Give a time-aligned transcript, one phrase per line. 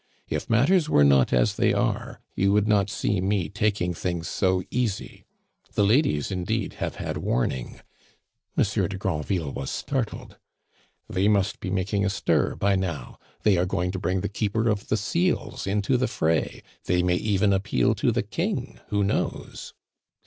[0.27, 4.63] If matters were not as they are, you would not see me taking things so
[4.71, 5.25] easy.
[5.75, 7.81] The ladies indeed have had warning."
[8.55, 10.37] Monsieur de Granville was startled.
[11.07, 14.69] "They must be making a stir by now; they are going to bring the Keeper
[14.69, 19.75] of the Seals into the fray they may even appeal to the King, who knows?